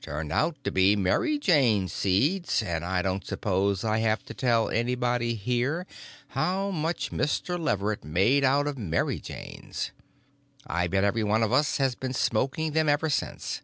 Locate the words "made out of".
8.02-8.74